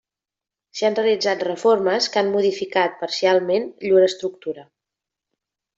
S'hi 0.77 0.87
han 0.87 0.95
realitzat 0.99 1.45
reformes 1.47 2.09
que 2.15 2.21
han 2.23 2.33
modificat 2.39 2.99
parcialment 3.05 3.71
llur 3.89 4.05
estructura. 4.11 4.71